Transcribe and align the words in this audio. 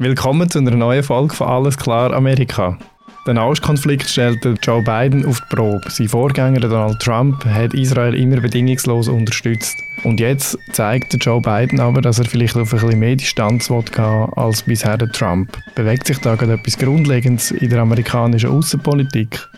Willkommen 0.00 0.48
zu 0.48 0.60
einer 0.60 0.70
neuen 0.70 1.02
Folge 1.02 1.34
von 1.34 1.48
Alles 1.48 1.76
klar 1.76 2.12
Amerika. 2.12 2.78
Der 3.26 3.34
Nahostkonflikt 3.34 4.08
stellte 4.08 4.54
Joe 4.62 4.80
Biden 4.80 5.26
auf 5.26 5.40
die 5.40 5.56
Probe. 5.56 5.90
Sein 5.90 6.06
Vorgänger 6.08 6.60
Donald 6.60 7.00
Trump 7.00 7.44
hat 7.44 7.74
Israel 7.74 8.14
immer 8.14 8.40
bedingungslos 8.40 9.08
unterstützt. 9.08 9.76
Und 10.04 10.20
jetzt 10.20 10.56
zeigt 10.70 11.16
Joe 11.24 11.40
Biden 11.40 11.80
aber, 11.80 12.00
dass 12.00 12.20
er 12.20 12.26
vielleicht 12.26 12.54
auf 12.54 12.72
ein 12.72 12.78
bisschen 12.78 13.00
mehr 13.00 13.16
Distanz 13.16 13.66
gehen 13.66 14.32
als 14.36 14.62
bisher 14.62 14.98
Trump. 14.98 15.58
Bewegt 15.74 16.06
sich 16.06 16.18
da 16.18 16.36
gerade 16.36 16.52
etwas 16.52 16.78
Grundlegendes 16.78 17.50
in 17.50 17.68
der 17.68 17.80
amerikanischen 17.80 18.50
Außenpolitik? 18.50 19.48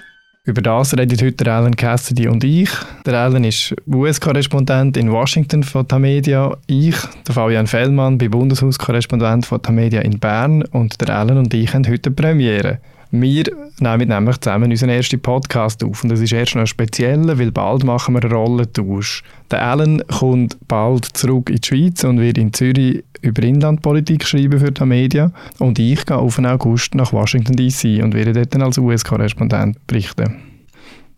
Über 0.43 0.63
das 0.63 0.97
redet 0.97 1.23
heute 1.23 1.53
Alan 1.53 1.77
Cassidy 1.77 2.27
und 2.27 2.43
ich. 2.45 2.71
Der 3.05 3.13
Alan 3.13 3.45
ist 3.45 3.75
US-Korrespondent 3.87 4.97
in 4.97 5.13
Washington 5.13 5.63
von 5.63 5.87
Tamedia. 5.87 6.57
Ich, 6.67 6.97
der 7.27 7.35
Fabian 7.35 7.67
Fellmann, 7.67 8.17
bin 8.17 8.31
Bundeshauskorrespondent 8.31 9.45
von 9.45 9.61
Tamedia 9.61 10.01
in 10.01 10.19
Bern. 10.19 10.63
Und 10.63 10.99
der 11.03 11.15
Alan 11.15 11.37
und 11.37 11.53
ich 11.53 11.75
haben 11.75 11.87
heute 11.87 12.11
Premiere. 12.11 12.79
Wir 13.11 13.45
nehmen 13.81 14.09
nämlich 14.09 14.39
zusammen 14.39 14.71
unseren 14.71 14.89
ersten 14.89 15.21
Podcast 15.21 15.85
auf. 15.85 16.03
Und 16.05 16.09
das 16.09 16.21
ist 16.21 16.33
erst 16.33 16.55
noch 16.55 16.67
speziell, 16.67 17.39
weil 17.39 17.53
bald 17.53 17.85
machen 17.85 18.15
wir 18.15 18.23
einen 18.23 18.33
Rollentausch. 18.33 19.23
Der 19.51 19.61
Alan 19.63 20.03
kommt 20.07 20.57
bald 20.69 21.05
zurück 21.05 21.51
in 21.51 21.57
die 21.57 21.69
Schweiz 21.69 22.03
und 22.03 22.19
wird 22.19 22.39
in 22.39 22.55
Zürich 22.55 23.05
über 23.23 23.43
Inlandpolitik 23.43 24.27
schreiben 24.27 24.59
für 24.59 24.73
die 24.73 24.85
Media. 24.85 25.33
Und 25.59 25.79
ich 25.79 26.05
gehe 26.07 26.17
auf 26.17 26.37
den 26.37 26.47
August 26.47 26.95
nach 26.95 27.13
Washington 27.13 27.57
D.C. 27.57 28.03
und 28.03 28.15
werde 28.15 28.33
dort 28.33 28.55
dann 28.55 28.63
als 28.63 28.79
US-Korrespondent 28.79 29.87
berichten. 29.87 30.37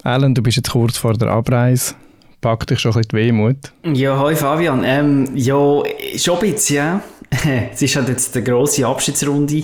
Alan, 0.02 0.34
du 0.34 0.42
bist 0.42 0.56
jetzt 0.56 0.70
kurz 0.70 0.96
vor 0.96 1.14
der 1.14 1.28
Abreise. 1.28 1.94
Packt 2.40 2.70
dich 2.70 2.80
schon 2.80 2.92
ein 2.92 3.02
bisschen 3.02 3.08
die 3.10 3.16
Wehmut? 3.16 3.56
Ja, 3.84 4.18
hoi 4.18 4.34
Fabian. 4.34 4.82
Ähm, 4.84 5.28
ja, 5.34 5.82
schon 6.16 6.34
ein 6.34 6.40
bisschen, 6.40 7.00
es 7.72 7.80
ist 7.80 7.94
halt 7.94 8.08
jetzt 8.08 8.36
eine 8.36 8.44
grosse 8.44 8.84
Abschiedsrunde. 8.84 9.62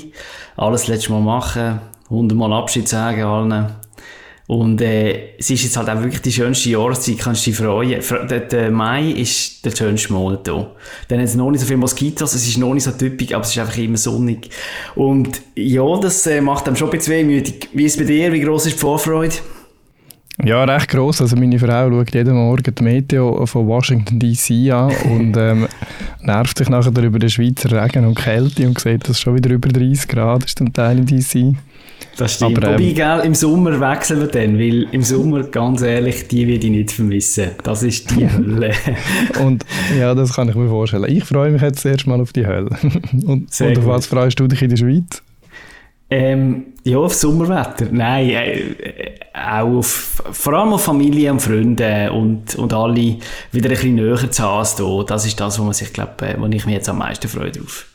Alles 0.56 0.86
letztes 0.86 1.08
Mal 1.08 1.20
machen, 1.20 1.80
hundertmal 2.08 2.52
Abschied 2.52 2.88
sagen 2.88 3.22
allen. 3.22 3.66
Und 4.48 4.80
äh, 4.80 5.36
es 5.38 5.50
ist 5.50 5.62
jetzt 5.62 5.76
halt 5.76 5.90
auch 5.90 6.02
wirklich 6.02 6.22
die 6.22 6.32
schönste 6.32 6.70
Jahreszeit, 6.70 7.18
kannst 7.18 7.46
du 7.46 7.50
dich 7.50 7.58
freuen. 7.58 8.00
Der, 8.30 8.40
der 8.40 8.70
Mai 8.70 9.10
ist 9.10 9.62
der 9.62 9.72
schönste 9.72 10.14
Monat 10.14 10.48
hier. 10.48 10.70
Dann 11.08 11.18
hat 11.18 11.26
es 11.26 11.34
noch 11.34 11.50
nicht 11.50 11.60
so 11.60 11.66
viele 11.66 11.76
Moskitos, 11.76 12.32
es 12.32 12.48
ist 12.48 12.56
noch 12.56 12.72
nicht 12.72 12.84
so 12.84 12.92
typisch, 12.92 13.34
aber 13.34 13.44
es 13.44 13.50
ist 13.50 13.58
einfach 13.58 13.76
immer 13.76 13.98
sonnig. 13.98 14.48
Und 14.94 15.42
ja, 15.54 16.00
das 16.00 16.26
äh, 16.26 16.40
macht 16.40 16.66
einem 16.66 16.76
schon 16.76 16.88
ein 16.88 16.98
bisschen 16.98 17.12
wehmütig. 17.12 17.68
Wie 17.74 17.84
ist 17.84 17.92
es 17.92 17.98
bei 17.98 18.04
dir? 18.04 18.32
Wie 18.32 18.40
groß 18.40 18.64
ist 18.66 18.76
die 18.76 18.80
Vorfreude? 18.80 19.34
Ja, 20.44 20.62
recht 20.64 20.88
gross. 20.88 21.20
Also 21.20 21.36
meine 21.36 21.58
Frau 21.58 21.90
schaut 21.90 22.14
jeden 22.14 22.34
Morgen 22.34 22.74
die 22.74 22.82
Meteo 22.82 23.44
von 23.46 23.66
Washington 23.66 24.20
D.C. 24.20 24.70
an 24.70 24.92
und 25.10 25.36
ähm, 25.36 25.66
nervt 26.22 26.58
sich 26.58 26.68
nachher 26.68 27.02
über 27.02 27.18
den 27.18 27.28
Schweizer 27.28 27.72
Regen 27.72 28.04
und 28.04 28.14
Kälte 28.14 28.66
und 28.66 28.78
sieht, 28.78 29.02
dass 29.04 29.10
es 29.16 29.20
schon 29.20 29.36
wieder 29.36 29.50
über 29.50 29.68
30 29.68 30.06
Grad 30.08 30.44
ist 30.44 30.58
zum 30.58 30.72
Teil 30.72 30.98
in 30.98 31.06
D.C. 31.06 31.54
Das 32.16 32.34
stimmt. 32.34 32.58
Aber, 32.58 32.68
ähm, 32.68 32.74
Wobei, 32.74 32.92
gell, 32.92 33.20
im 33.24 33.34
Sommer 33.34 33.80
wechseln 33.80 34.20
wir 34.20 34.28
dann, 34.28 34.58
weil 34.58 34.86
im 34.92 35.02
Sommer, 35.02 35.42
ganz 35.44 35.82
ehrlich, 35.82 36.28
die 36.28 36.46
werde 36.46 36.66
ich 36.66 36.72
nicht 36.72 36.92
vermissen. 36.92 37.50
Das 37.64 37.82
ist 37.82 38.10
die 38.10 38.30
Hölle. 38.32 38.72
und 39.44 39.64
ja, 39.98 40.14
das 40.14 40.32
kann 40.34 40.48
ich 40.48 40.54
mir 40.54 40.68
vorstellen. 40.68 41.06
Ich 41.08 41.24
freue 41.24 41.50
mich 41.50 41.62
jetzt 41.62 41.84
erst 41.84 42.06
mal 42.06 42.20
auf 42.20 42.32
die 42.32 42.46
Hölle. 42.46 42.70
und, 43.26 43.60
und 43.60 43.78
auf 43.78 43.86
was 43.86 44.06
freust 44.06 44.38
du 44.38 44.46
dich 44.46 44.62
in 44.62 44.70
der 44.70 44.76
Schweiz? 44.76 45.22
Ähm, 46.10 46.66
ja, 46.88 46.98
auf 46.98 47.14
Sommerwetter. 47.14 47.86
Nein, 47.90 48.30
äh, 48.30 48.60
äh, 48.60 49.14
auch 49.34 49.78
auf, 49.78 50.22
vor 50.32 50.54
allem 50.54 50.72
auf 50.72 50.84
Familie 50.84 51.32
und 51.32 51.40
Freunde 51.40 52.10
und, 52.12 52.54
und 52.56 52.72
alle 52.72 53.16
wieder 53.52 53.68
ein 53.68 53.74
bisschen 53.74 53.94
näher 53.94 54.30
zu 54.30 54.42
haben. 54.42 55.06
Das 55.06 55.26
ist 55.26 55.38
das, 55.38 55.58
wo 55.58 55.64
man 55.64 55.74
sich, 55.74 55.92
glaube, 55.92 56.26
äh, 56.26 56.36
wo 56.38 56.46
ich 56.46 56.66
mich 56.66 56.74
jetzt 56.74 56.88
am 56.88 56.98
meisten 56.98 57.28
freue 57.28 57.52
drauf. 57.52 57.86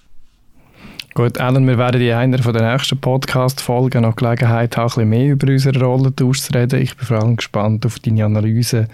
Gut, 1.15 1.39
Alan, 1.39 1.67
wir 1.67 1.77
werden 1.77 2.01
in 2.01 2.11
einer 2.11 2.37
der 2.37 2.71
nächsten 2.71 2.99
Podcast-Folgen 2.99 4.01
noch 4.01 4.15
Gelegenheit 4.15 4.77
haben, 4.77 4.85
ein 4.85 4.87
bisschen 4.87 5.09
mehr 5.09 5.33
über 5.33 5.47
unsere 5.47 5.79
Rolle 5.79 6.15
zu 6.15 6.31
reden. 6.55 6.81
Ich 6.81 6.97
bin 6.97 7.05
vor 7.05 7.17
allem 7.21 7.35
gespannt 7.35 7.85
auf 7.85 7.99
deine 7.99 8.25
Analyse 8.25 8.87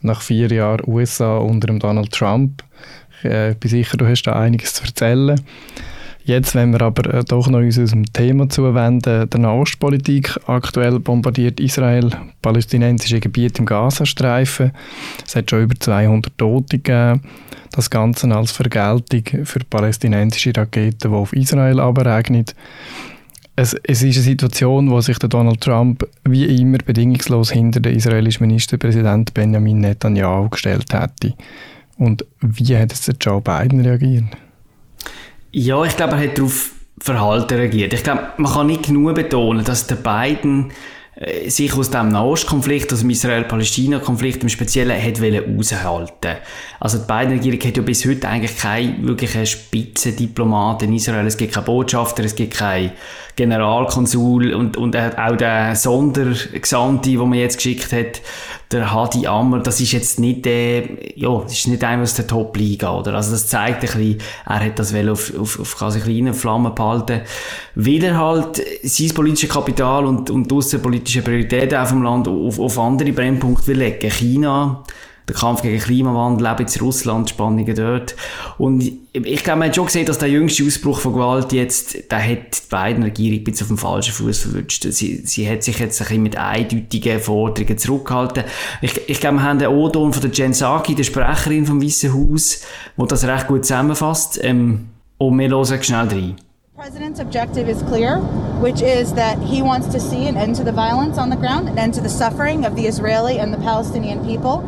nach 0.00 0.22
vier 0.22 0.52
Jahren 0.52 0.86
USA 0.86 1.38
unter 1.38 1.76
Donald 1.76 2.12
Trump. 2.12 2.62
Ich 3.18 3.24
äh, 3.24 3.56
bin 3.58 3.70
sicher, 3.70 3.96
du 3.96 4.06
hast 4.06 4.22
da 4.22 4.34
einiges 4.34 4.74
zu 4.74 4.84
erzählen. 4.84 5.40
Jetzt, 6.26 6.54
wenn 6.54 6.72
wir 6.72 6.80
aber 6.80 7.12
äh, 7.12 7.22
doch 7.22 7.48
noch 7.48 7.58
uns 7.58 7.76
unserem 7.76 8.10
Thema 8.10 8.48
zuwenden, 8.48 9.28
der 9.28 9.40
Nahostpolitik. 9.40 10.40
Aktuell 10.46 10.98
bombardiert 10.98 11.60
Israel 11.60 12.10
palästinensische 12.40 13.20
Gebiete 13.20 13.58
im 13.58 13.66
Gazastreifen. 13.66 14.72
Es 15.26 15.36
hat 15.36 15.50
schon 15.50 15.64
über 15.64 15.74
200 15.78 16.36
Tote 16.38 16.78
gegeben. 16.78 17.20
Das 17.72 17.90
Ganze 17.90 18.34
als 18.34 18.52
Vergeltung 18.52 19.44
für 19.44 19.60
palästinensische 19.68 20.52
Raketen, 20.56 21.10
die 21.10 21.16
auf 21.16 21.34
Israel 21.34 21.78
abregnen. 21.78 22.46
Es, 23.56 23.74
es, 23.82 24.02
ist 24.02 24.16
eine 24.16 24.24
Situation, 24.24 24.90
wo 24.90 25.02
sich 25.02 25.18
der 25.18 25.28
Donald 25.28 25.60
Trump 25.60 26.08
wie 26.24 26.46
immer 26.46 26.78
bedingungslos 26.78 27.50
hinter 27.50 27.80
den 27.80 27.96
israelischen 27.96 28.46
Ministerpräsident 28.46 29.34
Benjamin 29.34 29.78
Netanyahu 29.78 30.48
gestellt 30.48 30.92
hätte. 30.94 31.34
Und 31.98 32.24
wie 32.40 32.76
hat 32.76 33.06
der 33.06 33.14
Joe 33.20 33.42
Biden 33.42 33.80
reagiert? 33.80 34.24
Ja, 35.56 35.84
ich 35.84 35.96
glaube, 35.96 36.14
er 36.14 36.24
hat 36.24 36.36
darauf 36.36 36.72
Verhalten 36.98 37.54
reagiert. 37.54 37.92
Ich 37.92 38.02
glaube, 38.02 38.32
man 38.38 38.52
kann 38.52 38.66
nicht 38.66 38.86
genug 38.86 39.14
betonen, 39.14 39.64
dass 39.64 39.86
der 39.86 39.94
Biden 39.94 40.72
äh, 41.14 41.48
sich 41.48 41.72
aus 41.74 41.90
dem 41.90 42.08
Nahostkonflikt, 42.08 42.92
aus 42.92 43.00
dem 43.00 43.10
Israel-Palästina-Konflikt 43.10 44.42
im 44.42 44.48
Speziellen, 44.48 45.00
hat 45.00 45.20
raushalten 45.22 46.38
Also 46.80 46.98
die 46.98 47.06
beiden 47.06 47.34
Regierung 47.34 47.60
hat 47.60 47.76
ja 47.76 47.84
bis 47.84 48.04
heute 48.04 48.28
eigentlich 48.28 48.58
keine 48.58 48.96
wirklichen 49.06 49.46
Spitzendiplomat 49.46 50.82
in 50.82 50.94
Israel. 50.94 51.24
Es 51.24 51.36
gibt 51.36 51.54
keine 51.54 51.66
Botschafter, 51.66 52.24
es 52.24 52.34
gibt 52.34 52.54
keine 52.54 52.90
Generalkonsul 53.36 54.54
und, 54.54 54.76
und 54.76 54.96
auch 54.96 55.36
der 55.36 55.76
Sondergesandte, 55.76 57.10
den 57.10 57.18
man 57.18 57.34
jetzt 57.34 57.58
geschickt 57.58 57.92
hat, 57.92 58.20
der 58.74 58.92
Hadi 58.92 59.26
Ammer, 59.26 59.60
das 59.60 59.80
ist 59.80 59.92
jetzt 59.92 60.18
nicht, 60.18 60.46
äh, 60.46 61.12
ja, 61.14 61.40
das 61.40 61.52
ist 61.52 61.68
nicht 61.68 61.82
einer 61.84 62.02
aus 62.02 62.14
der 62.14 62.26
Top-Liga, 62.26 62.92
oder? 62.98 63.14
Also 63.14 63.32
das 63.32 63.46
zeigt 63.46 63.76
ein 63.76 63.80
bisschen, 63.80 64.18
er 64.44 64.64
hat 64.64 64.78
das 64.78 64.92
well 64.92 65.10
auf, 65.10 65.32
auf, 65.38 65.60
auf 65.60 65.76
quasi 65.76 66.00
kleinen 66.00 66.34
Flammen 66.34 66.74
behalten, 66.74 67.22
weil 67.74 68.04
er 68.04 68.18
halt 68.18 68.60
sein 68.82 69.14
politisches 69.14 69.54
Kapital 69.54 70.04
und, 70.04 70.28
und 70.30 70.52
außenpolitische 70.52 71.22
Prioritäten 71.22 71.78
auf 71.78 71.90
dem 71.90 72.02
Land 72.02 72.28
auf, 72.28 72.58
auf 72.58 72.78
andere 72.78 73.12
Brennpunkte 73.12 73.68
will 73.68 73.78
legen. 73.78 74.10
China, 74.10 74.82
der 75.28 75.34
Kampf 75.34 75.62
gegen 75.62 75.78
Klimawandel, 75.78 76.46
eben 76.46 76.66
in 76.66 76.80
Russland, 76.80 77.30
Spannungen 77.30 77.74
dort. 77.74 78.14
Und 78.58 78.82
ich 79.12 79.42
glaube, 79.42 79.60
man 79.60 79.68
hat 79.68 79.76
schon 79.76 79.86
gesehen, 79.86 80.06
dass 80.06 80.18
der 80.18 80.28
jüngste 80.28 80.64
Ausbruch 80.64 80.98
von 80.98 81.14
Gewalt 81.14 81.52
jetzt, 81.52 82.10
der 82.10 82.22
hat 82.22 82.38
die 82.54 82.68
beiden 82.68 83.02
Regierung 83.02 83.46
ein 83.46 83.52
auf 83.52 83.66
dem 83.68 83.78
falschen 83.78 84.12
Fuß 84.12 84.38
verwünscht. 84.38 84.86
Sie, 84.90 85.22
sie 85.24 85.48
hat 85.48 85.62
sich 85.62 85.78
jetzt 85.78 86.00
ein 86.00 86.04
bisschen 86.06 86.22
mit 86.22 86.36
eindeutigen 86.36 87.20
Forderungen 87.20 87.78
zurückgehalten. 87.78 88.44
Ich, 88.82 89.08
ich 89.08 89.20
glaube, 89.20 89.36
wir 89.36 89.42
haben 89.44 89.58
den 89.58 89.68
O-Ton 89.68 90.12
von 90.12 90.22
der 90.22 90.30
Jen 90.30 90.52
Psaki, 90.52 90.94
der 90.94 91.04
Sprecherin 91.04 91.64
vom 91.64 91.82
Weißen 91.82 92.12
Haus, 92.12 92.62
wo 92.96 93.06
das 93.06 93.24
recht 93.24 93.46
gut 93.46 93.64
zusammenfasst. 93.64 94.38
Ähm, 94.42 94.88
und 95.16 95.38
wir 95.38 95.48
hören 95.48 95.82
schnell 95.82 96.08
rein. 96.08 96.36
president's 96.84 97.20
objective 97.20 97.68
is 97.68 97.80
clear, 97.84 98.18
which 98.60 98.82
is 98.82 99.14
that 99.14 99.38
he 99.38 99.62
wants 99.62 99.86
to 99.86 99.98
see 99.98 100.26
an 100.26 100.36
end 100.36 100.56
to 100.56 100.64
the 100.64 100.72
violence 100.72 101.16
on 101.16 101.30
the 101.30 101.36
ground, 101.36 101.68
an 101.68 101.78
end 101.78 101.94
to 101.94 102.00
the 102.00 102.10
suffering 102.10 102.66
of 102.66 102.74
the 102.74 102.86
Israeli 102.86 103.38
and 103.38 103.54
the 103.54 103.58
Palestinian 103.58 104.22
people. 104.26 104.60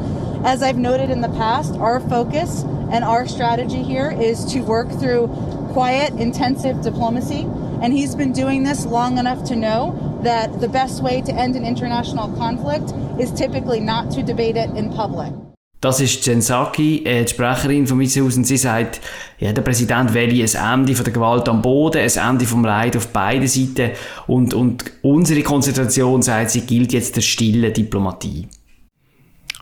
As 0.46 0.62
I've 0.62 0.78
noted 0.78 1.10
in 1.10 1.22
the 1.22 1.28
past, 1.30 1.74
our 1.74 1.98
focus 1.98 2.62
and 2.92 3.02
our 3.02 3.26
strategy 3.26 3.82
here 3.82 4.12
is 4.12 4.44
to 4.52 4.60
work 4.60 4.88
through 5.00 5.26
quiet, 5.72 6.12
intensive 6.20 6.82
diplomacy. 6.82 7.48
And 7.82 7.92
he's 7.92 8.14
been 8.14 8.32
doing 8.32 8.62
this 8.62 8.86
long 8.86 9.18
enough 9.18 9.42
to 9.48 9.56
know 9.56 10.20
that 10.22 10.60
the 10.60 10.68
best 10.68 11.02
way 11.02 11.20
to 11.20 11.32
end 11.32 11.56
an 11.56 11.66
international 11.66 12.28
conflict 12.36 12.94
is 13.18 13.32
typically 13.32 13.80
not 13.80 14.12
to 14.12 14.22
debate 14.22 14.56
it 14.56 14.70
in 14.76 14.90
public. 14.90 15.32
Das 15.80 15.98
ist 16.00 16.24
Jen 16.24 16.38
Psaki, 16.38 17.04
äh, 17.04 17.24
die 17.24 17.28
Sprecherin 17.28 17.88
von 17.88 18.00
Weißhaus, 18.00 18.36
und 18.36 18.46
sie 18.46 18.56
sagt, 18.56 19.00
ja, 19.40 19.52
der 19.52 19.62
Präsident 19.62 20.14
wähle 20.14 20.32
ein 20.32 20.80
Ende 20.80 20.94
von 20.94 21.04
der 21.04 21.12
Gewalt 21.12 21.48
am 21.48 21.60
Boden, 21.60 21.98
ein 21.98 22.30
Ende 22.30 22.46
vom 22.46 22.64
Leid 22.64 22.96
auf 22.96 23.08
beiden 23.08 23.49
Seiten 23.49 23.90
und, 24.28 24.54
und 24.54 24.84
unsere 25.02 25.42
Konzentration, 25.42 26.22
sagt 26.22 26.50
sie, 26.50 26.60
gilt 26.60 26.92
jetzt 26.92 27.16
der 27.16 27.22
stille 27.22 27.72
Diplomatie. 27.72 28.46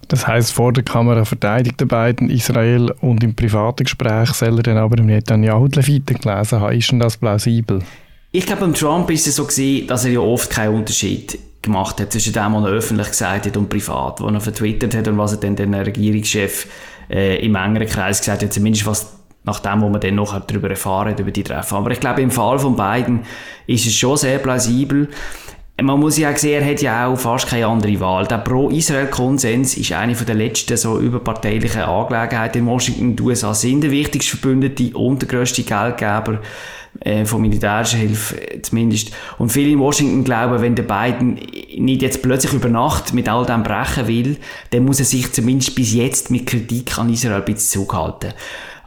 Das 0.08 0.26
heißt, 0.26 0.52
vor 0.52 0.72
der 0.72 0.84
Kamera 0.84 1.24
verteidigt 1.24 1.80
er 1.80 1.86
beiden 1.86 2.30
Israel 2.30 2.90
und 3.00 3.22
im 3.24 3.34
privaten 3.34 3.84
Gespräch 3.84 4.30
soll 4.30 4.58
er 4.58 4.62
dann 4.62 4.76
aber 4.78 4.98
im 4.98 5.06
Netanyahu 5.06 5.68
die 5.68 5.80
Leviten 5.80 6.18
gelesen 6.18 6.60
haben. 6.60 6.76
Ist 6.76 6.90
denn 6.92 7.00
das 7.00 7.16
plausibel? 7.16 7.80
Ich 8.32 8.46
glaube, 8.46 8.62
beim 8.62 8.74
Trump 8.74 9.10
ist 9.10 9.26
es 9.26 9.36
so 9.36 9.44
gewesen, 9.44 9.86
dass 9.86 10.04
er 10.04 10.12
ja 10.12 10.20
oft 10.20 10.50
keinen 10.50 10.74
Unterschied 10.74 11.38
gemacht 11.62 12.00
hat 12.00 12.12
zwischen 12.12 12.32
dem, 12.32 12.54
was 12.54 12.64
er 12.64 12.70
öffentlich 12.70 13.08
gesagt 13.08 13.46
hat 13.46 13.56
und 13.56 13.68
privat, 13.68 14.20
was 14.20 14.32
er 14.32 14.40
vertwittert 14.40 14.94
hat 14.94 15.08
und 15.08 15.18
was 15.18 15.32
er 15.32 15.38
dann 15.38 15.56
den 15.56 15.74
Regierungschef 15.74 16.66
äh, 17.10 17.44
im 17.44 17.54
engeren 17.54 17.88
Kreis 17.88 18.18
gesagt 18.18 18.42
hat, 18.42 18.52
zumindest 18.52 18.86
was 18.86 19.14
nach 19.44 19.60
dem, 19.60 19.82
was 19.82 19.90
man 19.90 20.00
dann 20.00 20.14
noch 20.14 20.38
darüber 20.46 20.70
erfahren 20.70 21.16
über 21.18 21.30
die 21.30 21.42
Treffen. 21.42 21.76
Aber 21.76 21.90
ich 21.90 22.00
glaube, 22.00 22.22
im 22.22 22.30
Fall 22.30 22.58
von 22.58 22.76
beiden 22.76 23.20
ist 23.66 23.86
es 23.86 23.94
schon 23.94 24.16
sehr 24.16 24.38
plausibel. 24.38 25.08
Man 25.82 25.98
muss 25.98 26.18
ja 26.18 26.30
auch 26.30 26.36
sehen, 26.36 26.62
er 26.62 26.70
hat 26.70 26.82
ja 26.82 27.06
auch 27.08 27.18
fast 27.18 27.48
keine 27.48 27.66
andere 27.66 27.98
Wahl. 27.98 28.26
Der 28.28 28.38
Pro-Israel-Konsens 28.38 29.76
ist 29.76 29.92
eine 29.92 30.14
der 30.14 30.34
letzten 30.34 30.76
so 30.76 31.00
überparteilichen 31.00 31.82
Angelegenheiten 31.82 32.58
in 32.58 32.66
Washington. 32.66 33.16
Die 33.16 33.22
USA 33.22 33.52
sind 33.54 33.82
der 33.82 33.90
wichtigste 33.90 34.36
Verbündete 34.36 34.96
und 34.96 35.20
der 35.20 35.28
grösste 35.28 35.64
Geldgeber 35.64 36.40
äh, 37.00 37.24
von 37.24 37.42
militärischer 37.42 37.96
Hilfe 37.96 38.40
äh, 38.40 38.62
zumindest. 38.62 39.10
Und 39.38 39.50
viele 39.50 39.72
in 39.72 39.80
Washington 39.80 40.22
glauben, 40.22 40.62
wenn 40.62 40.76
der 40.76 40.84
Biden 40.84 41.40
nicht 41.76 42.02
jetzt 42.02 42.22
plötzlich 42.22 42.52
über 42.52 42.68
Nacht 42.68 43.12
mit 43.12 43.28
all 43.28 43.44
dem 43.44 43.64
brechen 43.64 44.06
will, 44.06 44.36
dann 44.70 44.84
muss 44.84 45.00
er 45.00 45.06
sich 45.06 45.32
zumindest 45.32 45.74
bis 45.74 45.92
jetzt 45.92 46.30
mit 46.30 46.46
Kritik 46.46 46.96
an 46.98 47.12
Israel 47.12 47.38
ein 47.38 47.44
bisschen 47.44 47.82
zurückhalten. 47.82 48.32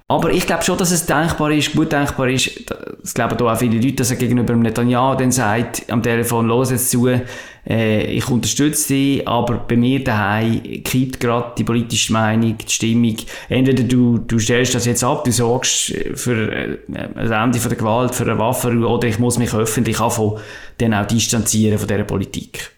Aber 0.10 0.32
ich 0.32 0.46
glaube 0.46 0.64
schon, 0.64 0.78
dass 0.78 0.92
es 0.92 1.06
denkbar 1.06 1.52
ist, 1.52 1.76
gut 1.76 1.92
denkbar 1.92 2.30
ist, 2.30 2.64
das 3.02 3.14
glauben 3.14 3.38
auch 3.42 3.58
viele 3.58 3.76
Leute, 3.76 3.96
dass 3.96 4.12
er 4.12 4.16
gegenüber 4.16 4.54
dem 4.54 4.62
Netanyahu 4.62 5.18
dann 5.18 5.34
sagt, 5.34 5.84
am 5.92 6.02
Telefon, 6.02 6.48
los 6.48 6.72
jetzt 6.72 6.92
zu, 6.92 7.10
äh, 7.10 8.06
ich 8.06 8.30
unterstütze 8.30 8.94
dich, 8.94 9.28
aber 9.28 9.56
bei 9.56 9.76
mir 9.76 10.02
daheim 10.02 10.62
kippt 10.86 11.20
gerade 11.20 11.52
die 11.58 11.66
politische 11.66 12.14
Meinung, 12.14 12.58
die 12.58 12.72
Stimmung. 12.72 13.18
Entweder 13.50 13.84
du, 13.84 14.20
du 14.20 14.40
stellst 14.40 14.76
das 14.76 14.86
jetzt 14.86 15.04
ab, 15.04 15.26
du 15.26 15.32
sorgst 15.34 15.94
für 16.14 16.54
äh, 16.54 16.78
ein 16.88 17.30
Ende 17.30 17.60
von 17.60 17.70
der 17.70 17.78
Gewalt, 17.78 18.16
für 18.16 18.24
eine 18.24 18.40
Waffe, 18.40 18.70
oder 18.70 19.10
ich 19.10 19.20
muss 19.20 19.38
mich 19.38 19.54
öffentlich 19.54 20.00
anfangen, 20.00 20.40
dann 20.78 20.94
auch 20.94 21.06
distanzieren 21.06 21.78
von 21.78 21.88
dieser 21.90 22.06
Politik. 22.06 22.77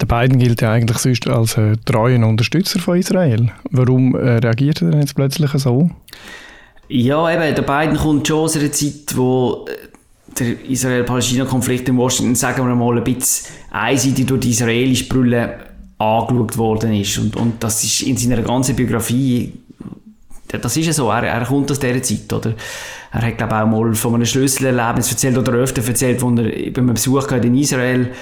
Der 0.00 0.06
Biden 0.06 0.38
gilt 0.38 0.62
ja 0.62 0.72
eigentlich 0.72 0.98
sonst 0.98 1.26
als 1.28 1.56
äh, 1.56 1.76
treuer 1.84 2.24
Unterstützer 2.24 2.78
von 2.78 2.98
Israel. 2.98 3.50
Warum 3.70 4.14
äh, 4.14 4.38
reagiert 4.38 4.82
er 4.82 4.90
denn 4.90 5.00
jetzt 5.00 5.14
plötzlich 5.14 5.50
so? 5.52 5.90
Ja, 6.88 7.30
eben, 7.30 7.54
der 7.54 7.62
Biden 7.62 7.96
kommt 7.96 8.26
schon 8.26 8.38
aus 8.38 8.56
einer 8.56 8.70
Zeit, 8.70 9.16
wo 9.16 9.66
äh, 9.68 9.88
der 10.38 10.64
Israel-Palästina-Konflikt 10.70 11.88
in 11.88 11.96
Washington, 11.96 12.34
sagen 12.34 12.66
wir 12.66 12.74
mal, 12.74 12.96
ein 12.96 13.04
bisschen 13.04 13.52
einseitig 13.70 14.26
durch 14.26 14.40
die 14.40 14.50
israelische 14.50 15.08
Brille 15.08 15.58
angeschaut 15.98 16.56
worden 16.56 16.94
ist. 16.94 17.18
Und, 17.18 17.34
und 17.36 17.62
das 17.62 17.82
ist 17.82 18.02
in 18.02 18.16
seiner 18.16 18.42
ganzen 18.42 18.76
Biografie, 18.76 19.52
das 20.48 20.76
ist 20.76 20.86
ja 20.86 20.92
so, 20.92 21.10
er, 21.10 21.24
er 21.24 21.44
kommt 21.44 21.70
aus 21.70 21.80
dieser 21.80 22.02
Zeit, 22.02 22.32
oder? 22.32 22.54
Er 23.10 23.22
hat, 23.22 23.38
glaube 23.38 23.54
ich, 23.54 23.60
auch 23.60 23.66
mal 23.66 23.94
von 23.94 24.14
einem 24.14 24.26
Schlüsselerlebnis 24.26 25.10
erzählt 25.10 25.36
oder 25.36 25.52
öfter 25.52 25.86
erzählt, 25.86 26.22
wo 26.22 26.30
er 26.30 26.44
bei 26.70 26.80
einem 26.80 26.94
Besuch 26.94 27.30
in 27.32 27.54
Israel 27.56 28.12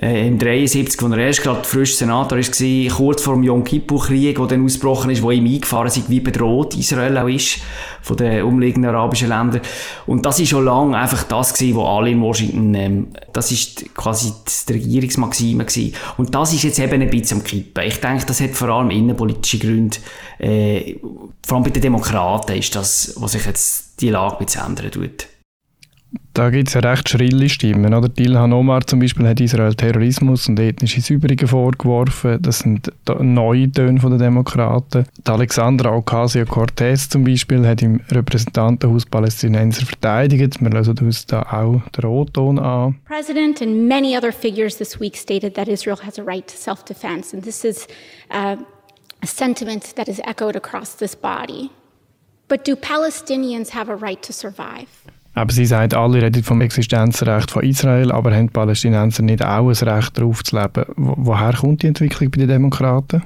äh, 0.00 0.28
im 0.28 0.38
73, 0.38 1.02
als 1.02 1.12
er 1.12 1.18
erst 1.18 1.42
gerade 1.42 1.64
frisch 1.64 1.96
Senator 1.96 2.38
war, 2.38 2.96
kurz 2.96 3.22
vor 3.22 3.34
dem 3.34 3.42
Yom 3.42 3.64
Kippur-Krieg, 3.64 4.36
der 4.36 4.46
dann 4.46 4.64
ausgebrochen 4.64 5.10
ist, 5.10 5.22
wo 5.22 5.32
ihm 5.32 5.46
eingefahren 5.46 5.88
ist, 5.88 6.08
wie 6.08 6.20
bedroht 6.20 6.76
Israel 6.76 7.18
auch 7.18 7.28
ist 7.28 7.58
von 8.02 8.16
den 8.16 8.44
umliegenden 8.44 8.94
arabischen 8.94 9.28
Ländern. 9.28 9.60
Und 10.06 10.24
das 10.24 10.38
ist 10.38 10.50
schon 10.50 10.64
lange 10.64 10.96
einfach 10.96 11.24
das 11.24 11.52
gewesen, 11.52 11.76
was 11.76 11.86
alle 11.86 12.10
in 12.10 12.20
Washington, 12.20 12.74
ähm, 12.74 13.08
das 13.32 13.50
ist 13.50 13.92
quasi 13.94 14.32
die 14.68 14.72
Regierungsmaxime 14.74 15.64
gewesen. 15.64 15.94
Und 16.16 16.32
das 16.34 16.52
ist 16.52 16.62
jetzt 16.62 16.78
eben 16.78 17.02
ein 17.02 17.10
bisschen 17.10 17.38
am 17.38 17.44
Kippen. 17.44 17.84
Ich 17.84 18.00
denke, 18.00 18.24
das 18.24 18.40
hat 18.40 18.50
vor 18.50 18.68
allem 18.68 18.90
innenpolitische 18.90 19.58
Gründe. 19.58 19.96
Äh, 20.38 20.96
vor 21.44 21.56
allem 21.56 21.64
bei 21.64 21.70
den 21.70 21.82
Demokraten 21.82 22.56
ist 22.56 22.76
das, 22.76 23.14
was 23.16 23.32
sich 23.32 23.44
jetzt 23.44 24.00
die 24.00 24.10
Lage 24.10 24.38
ein 24.38 24.44
bisschen 24.44 24.64
ändern 24.64 24.92
tut. 24.92 25.26
Da 26.38 26.50
gibt 26.50 26.68
es 26.68 26.74
ja 26.74 26.80
recht 26.80 27.08
schrille 27.08 27.48
Stimmen. 27.48 27.92
Oder? 27.92 28.08
Ilhan 28.16 28.52
Omar 28.52 28.86
zum 28.86 29.00
Beispiel 29.00 29.26
hat 29.26 29.40
Israel 29.40 29.74
Terrorismus 29.74 30.48
und 30.48 30.60
ethnische 30.60 31.00
Säuberungen 31.00 31.48
vorgeworfen. 31.48 32.40
Das 32.40 32.60
sind 32.60 32.92
neue 33.20 33.70
Töne 33.72 33.98
der 33.98 34.18
Demokraten. 34.18 35.04
Die 35.16 35.30
Alexandra 35.30 35.90
Ocasio-Cortez 35.96 37.08
zum 37.08 37.24
Beispiel 37.24 37.66
hat 37.66 37.82
im 37.82 38.00
Repräsentantenhaus 38.10 39.04
Palästinenser 39.04 39.84
verteidigt. 39.84 40.60
Wir 40.60 40.70
lösen 40.70 40.96
uns 41.00 41.26
da 41.26 41.42
auch 41.42 41.82
den 41.90 42.04
O-Ton 42.04 42.60
an. 42.60 42.94
President 43.04 43.60
and 43.60 43.88
many 43.88 44.16
other 44.16 44.32
figures 44.32 44.78
this 44.78 45.00
week 45.00 45.16
stated 45.16 45.54
that 45.54 45.66
Israel 45.66 45.98
has 46.06 46.20
a 46.20 46.22
right 46.22 46.46
to 46.46 46.56
self-defense. 46.56 47.34
And 47.34 47.42
this 47.42 47.64
is 47.64 47.88
uh, 48.30 48.56
a 49.20 49.26
sentiment 49.26 49.96
that 49.96 50.08
is 50.08 50.20
echoed 50.24 50.54
across 50.54 50.94
this 50.94 51.16
body. 51.16 51.70
But 52.46 52.64
do 52.64 52.76
Palestinians 52.76 53.70
have 53.70 53.88
a 53.90 53.96
right 53.96 54.22
to 54.22 54.32
survive? 54.32 54.86
Aber 55.34 55.52
sie 55.52 55.66
sagt, 55.66 55.94
alle 55.94 56.20
reden 56.20 56.42
vom 56.42 56.60
Existenzrecht 56.60 57.50
von 57.50 57.62
Israel, 57.62 58.10
aber 58.10 58.34
haben 58.34 58.48
die 58.48 58.52
Palästinenser 58.52 59.22
nicht 59.22 59.44
auch 59.44 59.68
ein 59.68 59.88
Recht 59.88 60.18
darauf 60.18 60.42
zu 60.42 60.56
leben? 60.56 60.84
Woher 60.96 61.52
kommt 61.52 61.82
die 61.82 61.86
Entwicklung 61.86 62.30
bei 62.30 62.38
den 62.38 62.48
Demokraten? 62.48 63.22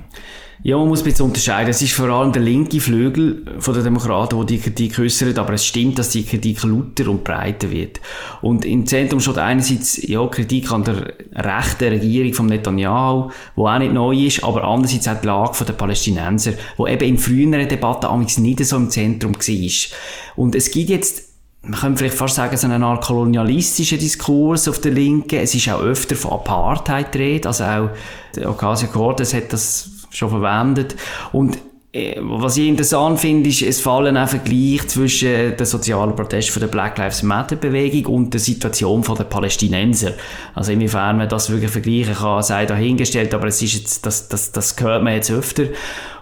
Ja, 0.65 0.77
man 0.77 0.87
muss 0.87 1.01
ein 1.01 1.07
bisschen 1.07 1.27
unterscheiden. 1.27 1.71
Es 1.71 1.83
ist 1.83 1.95
vor 1.95 2.09
allem 2.09 2.31
der 2.31 2.43
linke 2.43 2.81
Flügel 2.81 3.45
den 3.67 3.83
Demokraten, 3.83 4.37
wo 4.37 4.45
die 4.45 4.59
Kritik 4.59 4.97
äußert, 4.97 5.37
aber 5.37 5.55
es 5.55 5.67
stimmt, 5.67 5.99
dass 5.99 6.11
die 6.11 6.23
Kritik 6.23 6.63
lauter 6.63 7.11
und 7.11 7.25
breiter 7.25 7.69
wird. 7.73 8.01
Und 8.43 8.65
im 8.65 8.87
Zentrum 8.87 9.19
steht 9.19 9.39
einerseits 9.39 10.07
ja, 10.07 10.25
Kritik 10.29 10.71
an 10.71 10.85
der 10.85 11.15
rechten 11.35 11.89
Regierung 11.89 12.33
von 12.33 12.47
Netanyahu, 12.47 13.31
wo 13.57 13.67
auch 13.67 13.79
nicht 13.81 13.93
neu 13.93 14.15
ist, 14.15 14.45
aber 14.45 14.63
andererseits 14.63 15.09
auch 15.09 15.21
die 15.21 15.27
Lage 15.27 15.65
der 15.65 15.73
Palästinenser, 15.73 16.53
wo 16.77 16.87
eben 16.87 17.09
in 17.09 17.19
früheren 17.19 17.69
Debatten 17.69 18.43
nicht 18.43 18.65
so 18.65 18.77
im 18.77 18.89
Zentrum 18.89 19.35
war. 19.35 19.97
Und 20.37 20.55
es 20.55 20.71
gibt 20.71 20.91
jetzt 20.91 21.32
man 21.65 21.79
könnte 21.79 21.99
vielleicht 21.99 22.17
fast 22.17 22.35
sagen, 22.35 22.57
so 22.57 22.67
eine 22.67 22.85
Art 22.85 23.05
kolonialistischer 23.05 23.97
Diskurs 23.97 24.67
auf 24.67 24.81
der 24.81 24.93
Linken. 24.93 25.37
Es 25.37 25.55
ist 25.55 25.69
auch 25.69 25.81
öfter 25.81 26.17
von 26.17 26.33
Apartheid 26.33 27.15
rede, 27.15 27.49
also 27.49 27.65
auch 27.65 27.91
Ocasio-Cortez 28.37 29.33
hat 29.35 29.53
das 29.53 29.91
schon 30.11 30.31
verwendet. 30.31 30.97
Und 31.31 31.59
äh, 31.93 32.17
was 32.21 32.57
ich 32.57 32.67
interessant 32.67 33.21
finde, 33.21 33.51
ist, 33.51 33.63
es 33.63 33.81
fallen 33.81 34.17
auch 34.17 34.29
Vergleich 34.29 34.89
zwischen 34.89 35.57
den 35.57 35.67
sozialen 35.67 36.17
Protesten 36.17 36.61
der 36.61 36.67
Black 36.67 36.99
Lives 36.99 37.23
Matter 37.23 37.57
Bewegung 37.57 38.15
und 38.15 38.35
der 38.35 38.41
Situation 38.41 39.03
der 39.03 39.25
Palästinenser. 39.25 40.15
Also 40.55 40.73
inwiefern 40.73 41.19
man 41.19 41.29
das 41.29 41.51
wirklich 41.51 41.71
vergleichen 41.71 42.15
kann, 42.15 42.43
sei 42.43 42.67
dahingestellt, 42.67 43.35
aber 43.35 43.47
es 43.47 43.63
ist 43.63 43.75
jetzt, 43.75 44.07
das, 44.07 44.29
das, 44.29 44.51
das 44.51 44.75
hört 44.81 45.05
man 45.05 45.15
jetzt 45.15 45.31
öfter. 45.31 45.65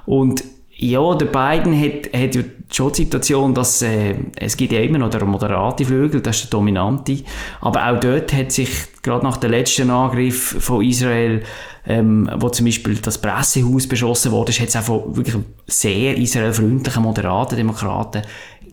Und 0.05 0.45
ja, 0.77 1.15
der 1.15 1.27
Biden 1.27 1.81
hat, 1.81 2.13
hat 2.13 2.45
schon 2.71 2.93
die 2.93 3.05
Situation, 3.05 3.55
dass 3.55 3.83
äh, 3.83 4.15
es 4.37 4.57
gibt 4.57 4.73
ja 4.73 4.81
immer 4.81 4.99
noch 4.99 5.11
der 5.11 5.25
moderate 5.25 5.85
Flügel, 5.85 6.21
das 6.21 6.37
ist 6.37 6.45
der 6.45 6.59
dominante, 6.59 7.19
aber 7.61 7.89
auch 7.89 8.01
dort 8.01 8.33
hat 8.33 8.53
sich 8.53 8.71
gerade 9.03 9.25
nach 9.25 9.39
dem 9.39 9.51
letzten 9.51 9.91
Angriff 9.91 10.57
von 10.61 10.85
Israel, 10.85 11.43
ähm, 11.87 12.31
wo 12.37 12.49
zum 12.51 12.67
Beispiel 12.67 12.97
das 12.97 13.19
Pressehaus 13.19 13.87
beschossen 13.87 14.33
wurde, 14.33 14.53
hat 14.53 14.69
es 14.69 14.77
auch 14.77 14.83
von 14.83 15.17
wirklich 15.17 15.37
sehr 15.67 16.17
israelfreundlichen, 16.17 17.03
moderaten 17.03 17.57
Demokraten 17.57 18.23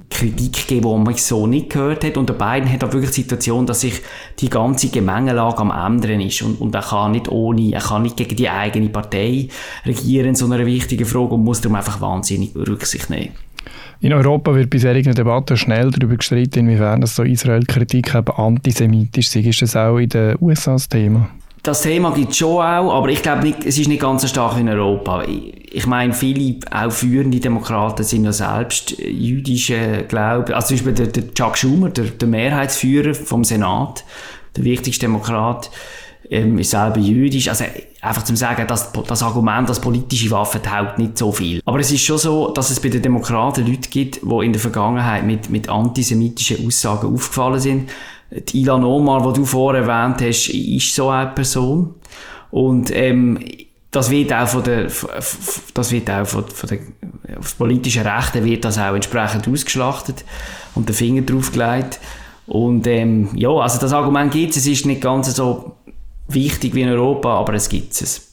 Kritik 0.10 0.68
gegeben, 0.68 0.90
die 0.90 1.04
man 1.04 1.14
so 1.16 1.48
nicht 1.48 1.70
gehört 1.70 2.04
hat. 2.04 2.18
Und 2.18 2.30
der 2.30 2.36
Biden 2.36 2.72
hat 2.72 2.84
auch 2.84 2.94
wirklich 2.94 3.12
die 3.12 3.22
Situation, 3.22 3.66
dass 3.66 3.82
sich 3.82 4.02
die 4.40 4.50
ganze 4.50 4.90
Gemengelage 4.90 5.58
am 5.60 5.72
ändern 5.72 6.22
ist. 6.22 6.42
Und, 6.42 6.62
und 6.62 6.74
er 6.74 6.82
kann 6.82 7.12
nicht 7.12 7.30
ohne, 7.30 7.74
er 7.74 7.82
kann 7.82 8.04
nicht 8.04 8.18
gegen 8.18 8.36
die 8.36 8.50
eigene 8.50 8.90
Partei 8.90 9.50
regieren 9.86 10.30
in 10.30 10.36
so 10.36 10.46
einer 10.46 10.66
wichtigen 10.66 11.06
Frage 11.06 11.34
und 11.34 11.44
muss 11.44 11.62
darum 11.62 11.76
einfach 11.76 12.00
wahnsinnig 12.00 12.56
Rücksicht 12.56 13.10
nehmen. 13.10 13.34
In 14.00 14.14
Europa 14.14 14.54
wird 14.54 14.70
bei 14.70 14.78
solchen 14.78 15.16
Debatten 15.16 15.58
schnell 15.58 15.90
darüber 15.90 16.18
gestritten, 16.18 16.60
inwiefern 16.60 17.06
so 17.06 17.24
Israel-Kritik 17.24 18.14
antisemitisch 18.16 19.36
ist. 19.36 19.46
Ist 19.46 19.62
das 19.64 19.76
auch 19.76 19.98
in 19.98 20.10
den 20.10 20.38
USA 20.40 20.74
das 20.74 20.88
Thema? 20.88 21.30
Das 21.64 21.82
Thema 21.82 22.12
gibt 22.12 22.32
es 22.32 22.38
schon 22.38 22.62
auch, 22.62 22.94
aber 22.94 23.10
ich 23.10 23.22
glaube 23.22 23.44
nicht, 23.44 23.66
es 23.66 23.78
ist 23.78 23.88
nicht 23.88 24.02
ganz 24.02 24.22
so 24.22 24.28
stark 24.28 24.58
in 24.58 24.70
Europa. 24.70 25.24
Ich, 25.26 25.86
meine, 25.86 26.14
viele 26.14 26.56
auch 26.72 26.92
führende 26.92 27.40
Demokraten 27.40 28.04
sind 28.04 28.24
ja 28.24 28.32
selbst 28.32 28.98
jüdische 29.00 30.06
Glauben. 30.08 30.54
Also 30.54 30.68
zum 30.68 30.78
Beispiel 30.78 30.94
der, 30.94 31.08
der 31.08 31.34
Chuck 31.34 31.58
Schumer, 31.58 31.90
der, 31.90 32.06
der 32.06 32.28
Mehrheitsführer 32.28 33.14
vom 33.14 33.44
Senat, 33.44 34.06
der 34.56 34.64
wichtigste 34.64 35.08
Demokrat, 35.08 35.70
ähm, 36.30 36.60
ist 36.60 36.72
selber 36.72 37.00
jüdisch. 37.00 37.48
Also 37.48 37.66
einfach 38.02 38.24
zum 38.24 38.36
sagen, 38.36 38.68
dass 38.68 38.92
das 38.92 39.24
Argument, 39.24 39.70
dass 39.70 39.80
politische 39.80 40.32
Waffen 40.32 40.62
taugt 40.62 40.98
nicht 40.98 41.18
so 41.18 41.32
viel. 41.32 41.62
Aber 41.66 41.80
es 41.80 41.92
ist 41.92 42.04
schon 42.04 42.18
so, 42.18 42.52
dass 42.52 42.70
es 42.70 42.80
bei 42.80 42.90
den 42.90 43.02
Demokraten 43.02 43.66
Leute 43.66 43.90
gibt, 43.90 44.22
die 44.22 44.46
in 44.46 44.54
der 44.54 44.62
Vergangenheit 44.62 45.26
mit, 45.26 45.50
mit 45.50 45.70
antisemitischen 45.70 46.66
Aussagen 46.66 47.14
aufgefallen 47.14 47.60
sind 47.60 47.90
die 48.32 48.62
Ilan 48.62 48.84
Omar, 48.84 49.32
die 49.32 49.40
du 49.40 49.46
vorher 49.46 49.84
erwähnt 49.84 50.22
hast, 50.22 50.50
ist 50.50 50.94
so 50.94 51.10
eine 51.10 51.32
Person. 51.32 51.96
Und 52.52 52.92
ähm, 52.94 53.40
das 53.92 54.10
wird 54.10 54.34
auch 54.34 54.48
von 54.48 54.64
der, 54.64 54.92
das 55.74 55.92
wird 55.92 56.10
auch 56.10 56.26
von, 56.26 56.46
von 56.48 56.70
der 56.70 56.80
auf 57.38 57.58
politischen 57.58 58.06
Rechten 58.06 58.46
wird 58.46 58.64
das 58.64 58.78
auch 58.78 58.96
entsprechend 58.96 59.48
ausgeschlachtet 59.48 60.24
und 60.76 60.88
den 60.88 60.96
Finger 60.96 61.22
drauf 61.22 61.52
gelegt. 61.52 62.00
Und 62.48 62.88
ähm, 62.88 63.30
ja, 63.36 63.50
also 63.50 63.80
das 63.80 63.92
Argument 63.92 64.32
gibt 64.32 64.52
es, 64.52 64.58
es 64.58 64.68
ist 64.68 64.86
nicht 64.86 65.02
ganz 65.02 65.34
so 65.36 65.76
wichtig 66.30 66.76
wie 66.76 66.82
in 66.82 66.90
Europa, 66.90 67.30
aber 67.40 67.54
es 67.54 67.70
gibt 67.70 67.94
es. 67.94 68.28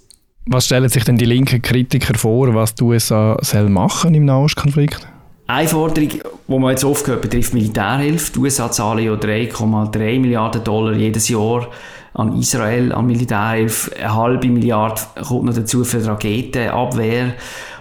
Was 0.47 0.67
stellen 0.67 0.89
sich 0.89 1.05
denn 1.05 1.17
die 1.17 1.25
linken 1.25 1.63
Kritiker 1.63 2.19
vor, 2.19 2.55
was 2.55 2.75
die 2.75 2.85
USA 2.85 3.39
soll 3.41 3.69
machen 3.71 4.15
im 4.15 4.27
Nahostkonflikt? 4.27 5.09
Eine 5.47 5.69
Forderung, 5.69 6.09
die 6.11 6.59
man 6.59 6.71
jetzt 6.71 6.85
oft 6.85 7.07
hört, 7.07 7.23
betrifft 7.23 7.55
Militärhilfe. 7.55 8.33
Die 8.33 8.39
USA 8.39 8.71
zahlen 8.71 9.05
ja 9.05 9.13
3,3 9.13 10.19
Milliarden 10.19 10.65
Dollar 10.65 10.95
jedes 10.95 11.29
Jahr 11.29 11.69
an 12.15 12.39
Israel, 12.39 12.93
an 12.93 13.07
Militärhilfe. 13.07 13.95
Eine 13.97 14.15
halbe 14.15 14.49
Milliarde 14.49 15.03
kommt 15.27 15.45
noch 15.45 15.55
dazu 15.55 15.85
für 15.85 15.99
die 15.99 16.07
Raketenabwehr. 16.07 17.35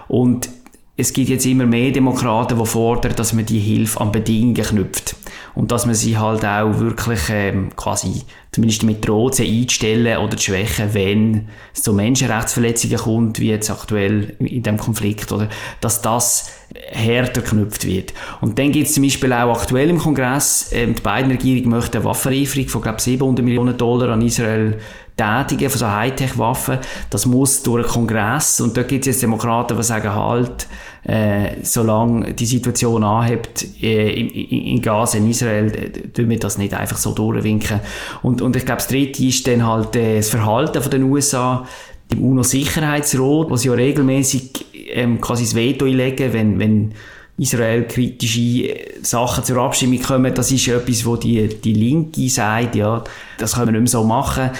Und 0.08 0.50
es 0.96 1.12
gibt 1.12 1.28
jetzt 1.28 1.46
immer 1.46 1.66
mehr 1.66 1.90
Demokraten, 1.90 2.58
die 2.58 2.66
fordern, 2.66 3.14
dass 3.16 3.32
man 3.32 3.46
die 3.46 3.58
Hilfe 3.58 4.00
an 4.00 4.12
Bedingungen 4.12 4.62
knüpft. 4.62 5.16
Und 5.54 5.70
dass 5.70 5.86
man 5.86 5.94
sie 5.94 6.18
halt 6.18 6.44
auch 6.44 6.78
wirklich 6.78 7.20
ähm, 7.30 7.70
quasi 7.76 8.22
zumindest 8.50 8.84
droht, 9.06 9.36
sie 9.36 9.60
einzustellen 9.60 10.18
oder 10.18 10.36
zu 10.36 10.44
schwächen, 10.44 10.94
wenn 10.94 11.48
es 11.72 11.82
zu 11.82 11.92
Menschenrechtsverletzungen 11.92 12.98
kommt, 12.98 13.38
wie 13.38 13.50
jetzt 13.50 13.70
aktuell 13.70 14.36
in 14.40 14.62
dem 14.62 14.78
Konflikt, 14.78 15.30
oder? 15.32 15.48
Dass 15.80 16.02
das 16.02 16.50
härter 16.90 17.42
geknüpft 17.42 17.86
wird. 17.86 18.12
Und 18.40 18.58
dann 18.58 18.72
gibt 18.72 18.88
es 18.88 18.94
zum 18.94 19.04
Beispiel 19.04 19.32
auch 19.32 19.60
aktuell 19.60 19.90
im 19.90 19.98
Kongress, 19.98 20.70
ähm, 20.72 20.94
die 20.94 21.02
beiden 21.02 21.30
Regierungen 21.30 21.70
möchten 21.70 21.96
eine 21.98 22.04
Waffenlieferung 22.04 22.68
von, 22.68 22.82
glaube 22.82 23.00
700 23.00 23.44
Millionen 23.44 23.76
Dollar 23.76 24.10
an 24.10 24.22
Israel 24.22 24.78
tätigen 25.16 25.70
von 25.70 25.78
so 25.78 25.88
Hightech-Waffen. 25.88 26.78
Das 27.10 27.26
muss 27.26 27.62
durch 27.62 27.84
einen 27.84 27.92
Kongress 27.92 28.60
und 28.60 28.76
dort 28.76 28.88
gibt 28.88 29.02
es 29.02 29.14
jetzt 29.14 29.22
Demokraten, 29.22 29.76
die 29.76 29.82
sagen 29.82 30.12
halt, 30.12 30.66
äh, 31.04 31.62
solange 31.62 32.32
die 32.32 32.46
Situation 32.46 33.04
anhebt 33.04 33.64
äh, 33.80 34.10
in, 34.10 34.28
in, 34.28 34.82
Gaza, 34.82 35.18
in 35.18 35.30
Israel, 35.30 35.66
äh, 35.66 36.08
tun 36.08 36.30
wir 36.30 36.38
das 36.38 36.58
nicht 36.58 36.74
einfach 36.74 36.96
so 36.96 37.12
durchwinken. 37.12 37.80
Und, 38.22 38.42
und 38.42 38.56
ich 38.56 38.64
glaube, 38.64 38.78
das 38.78 38.88
Dritte 38.88 39.24
ist 39.24 39.46
dann 39.46 39.66
halt 39.66 39.94
äh, 39.96 40.16
das 40.16 40.30
Verhalten 40.30 40.82
von 40.82 40.90
den 40.90 41.04
USA 41.04 41.66
im 42.14 42.24
UNO-Sicherheitsrat, 42.24 43.58
sie 43.58 43.68
ja 43.68 43.74
regelmäßig 43.74 44.66
ähm, 44.92 45.20
quasi 45.20 45.44
das 45.44 45.54
Veto 45.54 45.84
einlegen, 45.84 46.32
wenn, 46.32 46.58
wenn 46.58 46.92
Israel 47.36 47.84
kritische 47.84 48.74
Sachen 49.02 49.44
zur 49.44 49.58
Abstimmung 49.58 50.00
kommen, 50.00 50.34
das 50.34 50.52
ist 50.52 50.68
etwas, 50.68 51.04
wo 51.04 51.16
die, 51.16 51.48
die 51.48 51.74
Linke 51.74 52.28
sagt, 52.28 52.76
ja, 52.76 53.02
das 53.38 53.54
können 53.54 53.68
wir 53.68 53.72
nicht 53.80 53.92
mehr 53.92 54.00
so 54.00 54.04
machen 54.04 54.50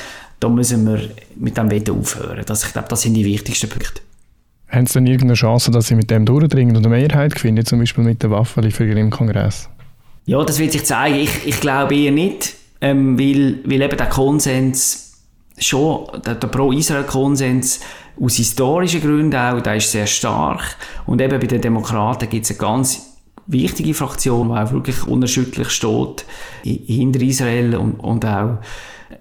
da 0.45 0.51
müssen 0.51 0.87
wir 0.87 1.01
mit 1.37 1.57
dem 1.57 1.71
Veto 1.71 1.95
aufhören. 1.95 2.45
Das, 2.45 2.65
ich 2.65 2.73
glaube, 2.73 2.89
das 2.89 3.03
sind 3.03 3.15
die 3.15 3.25
wichtigsten 3.25 3.69
Punkte. 3.69 4.03
Haben 4.69 4.87
Sie 4.87 4.95
denn 4.95 5.07
irgendeine 5.07 5.35
Chance, 5.35 5.71
dass 5.71 5.87
Sie 5.87 5.95
mit 5.95 6.11
dem 6.11 6.27
durchdringen 6.27 6.77
und 6.77 6.85
eine 6.85 6.95
Mehrheit 6.95 7.39
finden, 7.39 7.65
zum 7.65 7.79
Beispiel 7.79 8.05
mit 8.05 8.23
der 8.23 8.31
Waffenlieferung 8.31 8.97
im 8.97 9.11
Kongress? 9.11 9.71
Ja, 10.27 10.43
das 10.45 10.59
wird 10.59 10.73
sich 10.73 10.85
zeigen. 10.85 11.17
Ich, 11.17 11.47
ich 11.47 11.61
glaube 11.61 11.97
eher 11.97 12.13
nicht, 12.13 12.55
ähm, 12.81 13.19
weil, 13.19 13.61
weil 13.65 13.83
eben 13.83 13.97
der 13.97 14.09
Konsens 14.09 15.14
schon, 15.59 16.07
der, 16.25 16.35
der 16.35 16.49
Pro-Israel-Konsens 16.49 17.81
aus 18.21 18.37
historischen 18.37 19.01
Gründen 19.01 19.37
auch, 19.37 19.61
der 19.61 19.77
ist 19.77 19.93
sehr 19.93 20.07
stark. 20.07 20.77
Und 21.07 21.21
eben 21.21 21.39
bei 21.41 21.47
den 21.47 21.61
Demokraten 21.61 22.29
gibt 22.29 22.45
es 22.45 22.51
eine 22.51 22.59
ganz 22.59 23.15
wichtige 23.47 23.95
Fraktion, 23.95 24.49
die 24.49 24.55
auch 24.55 24.73
wirklich 24.73 25.07
unerschütterlich 25.07 25.71
steht 25.71 26.25
hinter 26.63 27.21
Israel 27.21 27.77
und, 27.77 27.95
und 28.01 28.25
auch 28.25 28.59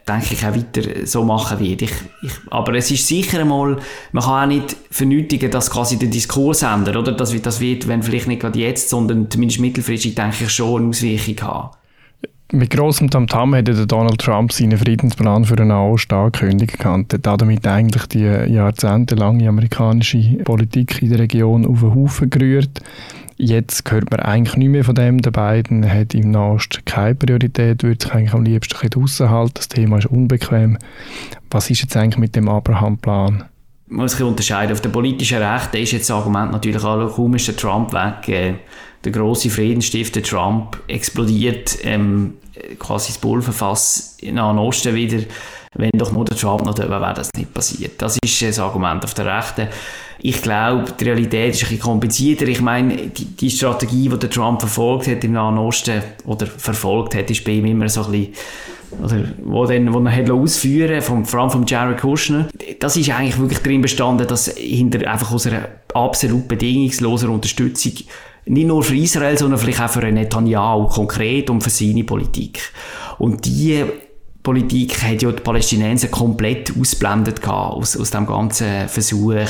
denke 0.08 0.34
ich, 0.34 0.46
auch 0.46 0.56
weiter 0.56 1.06
so 1.06 1.24
machen 1.24 1.60
wird. 1.60 1.82
Ich, 1.82 1.92
ich, 2.22 2.32
aber 2.50 2.74
es 2.76 2.92
ist 2.92 3.08
sicher 3.08 3.40
einmal, 3.40 3.78
man 4.12 4.24
kann 4.24 4.44
auch 4.44 4.54
nicht 4.54 4.76
vernötigen, 4.92 5.52
dass 5.52 5.70
quasi 5.70 5.98
der 5.98 6.10
Diskurs 6.10 6.64
ändert, 6.64 6.96
oder? 6.96 7.12
Das, 7.12 7.40
das 7.42 7.60
wird, 7.60 7.88
wenn 7.88 8.04
vielleicht 8.04 8.28
nicht 8.28 8.42
gerade 8.42 8.60
jetzt, 8.60 8.90
sondern 8.90 9.30
zumindest 9.30 9.60
mittelfristig, 9.60 10.16
denke 10.16 10.46
ich, 10.46 10.50
schon 10.50 10.82
eine 10.82 10.90
Auswirkung 10.90 11.48
haben. 11.48 11.70
Mit 12.52 12.70
grossem 12.70 13.10
Tamtam 13.10 13.56
hat 13.56 13.68
Donald 13.68 14.20
Trump 14.20 14.52
seinen 14.52 14.78
Friedensplan 14.78 15.46
für 15.46 15.58
einen 15.58 15.70
Nahost 15.70 16.14
angekündigt. 16.14 16.78
Er 16.84 16.92
hat 16.92 17.20
damit 17.24 17.66
eigentlich 17.66 18.06
die 18.08 18.26
jahrzehntelange 18.26 19.50
amerikanische 19.50 20.20
Politik 20.44 21.02
in 21.02 21.10
der 21.10 21.20
Region 21.20 21.66
auf 21.66 21.80
den 21.80 21.96
Haufen 21.96 22.30
gerührt. 22.30 22.82
Jetzt 23.38 23.90
hört 23.92 24.12
man 24.12 24.20
eigentlich 24.20 24.58
nicht 24.58 24.70
mehr 24.70 24.84
von 24.84 24.94
dem. 24.94 25.20
Der 25.20 25.32
beiden 25.32 25.90
hat 25.90 26.14
im 26.14 26.30
Nahost 26.30 26.86
keine 26.86 27.16
Priorität, 27.16 27.82
würde 27.82 28.04
sich 28.04 28.14
eigentlich 28.14 28.34
am 28.34 28.44
liebsten 28.44 28.78
ein 28.84 28.90
draussen 28.92 29.32
halten. 29.32 29.54
Das 29.56 29.68
Thema 29.70 29.98
ist 29.98 30.06
unbequem. 30.06 30.78
Was 31.50 31.72
ist 31.72 31.82
jetzt 31.82 31.98
eigentlich 31.98 32.20
mit 32.20 32.36
dem 32.36 32.48
Abraham-Plan? 32.48 33.46
Man 33.94 34.06
muss 34.06 34.14
sich 34.14 34.24
unterscheiden. 34.24 34.74
Auf 34.74 34.82
der 34.82 34.90
politischen 34.90 35.38
Rechte 35.38 35.78
ist 35.78 35.92
jetzt 35.92 36.10
das 36.10 36.18
Argument 36.18 36.52
natürlich 36.52 36.84
auch, 36.84 37.16
kaum 37.16 37.36
ist 37.36 37.48
der 37.48 37.56
Trump 37.56 37.94
weg, 37.94 38.28
äh, 38.28 38.56
der 39.04 39.12
große 39.12 39.52
Friedensstifter 39.52 40.24
Trump 40.24 40.80
explodiert 40.88 41.78
ähm, 41.84 42.38
quasi 42.80 43.12
das 43.12 43.20
Pulverfass 43.20 44.18
in 44.22 44.36
Nahen 44.36 44.58
Osten 44.58 44.96
wieder. 44.96 45.24
Wenn 45.76 45.92
doch 45.94 46.12
nur 46.12 46.26
der 46.26 46.36
Trump 46.36 46.66
noch 46.66 46.74
da 46.74 46.90
wäre, 46.90 47.02
wäre 47.02 47.14
das 47.14 47.30
nicht 47.38 47.54
passiert. 47.54 48.02
Das 48.02 48.18
ist 48.24 48.42
das 48.42 48.58
Argument 48.58 49.04
auf 49.04 49.14
der 49.14 49.28
Rechten. 49.28 49.68
Ich 50.20 50.42
glaube, 50.42 50.92
die 51.00 51.04
Realität 51.04 51.54
ist 51.54 51.62
ein 51.62 51.70
bisschen 51.70 51.84
komplizierter. 51.84 52.48
Ich 52.48 52.62
meine, 52.62 52.96
die, 52.96 53.26
die 53.26 53.50
Strategie, 53.52 54.10
die 54.10 54.18
der 54.18 54.30
Trump 54.32 54.60
verfolgt 54.60 55.08
hat 55.08 55.24
im 55.24 55.34
Nahen 55.34 55.60
Osten, 55.60 56.02
oder 56.26 56.48
verfolgt 56.48 57.14
hat, 57.14 57.30
ist 57.30 57.44
bei 57.44 57.52
ihm 57.52 57.66
immer 57.66 57.90
so 57.90 58.06
ein 58.06 58.12
bisschen 58.12 58.34
oder 59.02 59.24
wo, 59.44 59.66
dann, 59.66 59.94
wo 59.94 60.00
er 60.00 60.16
hat 60.16 60.30
ausführen 60.30 61.02
vom, 61.02 61.26
vor 61.26 61.42
allem 61.42 61.50
von 61.50 61.66
Jared 61.66 62.02
Kushner, 62.02 62.48
das 62.80 62.98
ist 62.98 63.10
eigentlich 63.10 63.40
wirklich 63.40 63.60
drin 63.60 63.82
bestanden, 63.82 64.28
dass 64.28 64.48
hinter 64.48 65.10
einfach 65.10 65.32
aus 65.32 65.48
absolut 65.94 66.48
bedingungslosen 66.48 67.30
Unterstützung 67.30 67.94
nicht 68.46 68.68
nur 68.68 68.84
für 68.84 68.96
Israel, 68.96 69.38
sondern 69.38 69.60
vielleicht 69.60 69.82
auch 69.82 69.90
für 69.90 70.02
Netanyahu 70.02 70.88
konkret 70.88 71.50
und 71.50 71.62
für 71.62 71.70
seine 71.70 72.04
Politik. 72.04 72.60
Und 73.18 73.46
die 73.46 73.86
Politik 74.42 75.02
hat 75.02 75.22
ja 75.22 75.32
die 75.32 75.42
Palästinenser 75.42 76.10
komplett 76.10 76.74
ausblendet 76.78 77.48
aus, 77.48 77.96
aus 77.96 78.12
dem 78.12 78.26
ganzen 78.26 78.90
Versuch, 78.90 79.46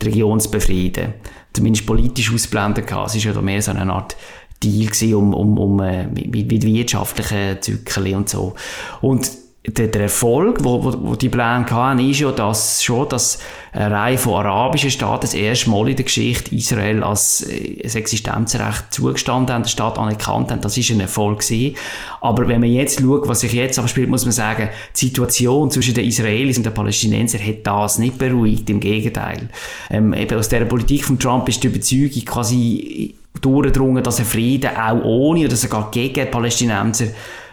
die 0.00 0.06
Region 0.06 0.38
zu 0.38 0.50
befrieden. 0.50 1.14
Zumindest 1.52 1.86
politisch 1.86 2.32
ausblendet 2.32 2.86
gehabt. 2.86 3.14
Es 3.14 3.26
war 3.26 3.34
ja 3.34 3.42
mehr 3.42 3.60
so 3.60 3.72
eine 3.72 3.92
Art 3.92 4.16
Deal 4.62 4.86
gewesen, 4.86 5.14
um, 5.14 5.34
um, 5.34 5.58
um 5.58 5.80
äh, 5.80 6.06
mit, 6.06 6.50
mit 6.50 6.64
wirtschaftlichen 6.64 7.60
Zyklen 7.60 8.14
und 8.14 8.28
so. 8.28 8.54
Und 9.00 9.30
der, 9.66 9.88
der 9.88 10.02
Erfolg, 10.02 10.62
wo, 10.62 10.84
wo, 10.84 10.94
wo 11.00 11.16
die 11.16 11.28
Pläne 11.28 11.66
hatten, 11.68 11.98
ist 11.98 12.20
ja 12.20 12.30
dass 12.30 12.82
schon, 12.82 13.08
dass 13.08 13.38
eine 13.72 13.94
Reihe 13.94 14.18
von 14.18 14.34
arabischen 14.34 14.90
Staaten 14.90 15.22
das 15.22 15.34
erste 15.34 15.70
Mal 15.70 15.88
in 15.88 15.96
der 15.96 16.04
Geschichte 16.04 16.54
Israel 16.54 17.02
als 17.02 17.42
äh, 17.42 17.82
ein 17.82 17.94
Existenzrecht 17.94 18.92
zugestanden 18.92 19.54
haben, 19.54 19.62
der 19.62 19.70
Staat 19.70 19.98
anerkannt 19.98 20.50
haben. 20.50 20.60
Das 20.60 20.76
ist 20.76 20.90
ein 20.90 21.00
Erfolg 21.00 21.40
gewesen. 21.40 21.76
Aber 22.20 22.46
wenn 22.46 22.60
man 22.60 22.70
jetzt 22.70 23.00
schaut, 23.00 23.26
was 23.26 23.40
sich 23.40 23.52
jetzt 23.52 23.78
abspielt, 23.78 24.08
muss 24.08 24.24
man 24.24 24.32
sagen, 24.32 24.68
die 24.94 25.06
Situation 25.06 25.70
zwischen 25.70 25.94
den 25.94 26.06
Israelis 26.06 26.58
und 26.58 26.64
den 26.64 26.74
Palästinensern 26.74 27.44
hat 27.44 27.66
das 27.66 27.98
nicht 27.98 28.18
beruhigt. 28.18 28.70
Im 28.70 28.80
Gegenteil. 28.80 29.48
Ähm, 29.90 30.14
eben 30.14 30.38
aus 30.38 30.48
der 30.48 30.64
Politik 30.64 31.04
von 31.04 31.18
Trump 31.18 31.48
ist 31.48 31.62
die 31.62 31.68
Überzeugung 31.68 32.24
quasi 32.24 33.14
durchgedrungen, 33.40 34.02
dass 34.02 34.18
ein 34.18 34.24
Frieden 34.24 34.76
auch 34.76 35.02
ohne 35.04 35.46
oder 35.46 35.56
sogar 35.56 35.90
gegen 35.90 36.14
die 36.14 36.24
Palästinenser 36.24 37.06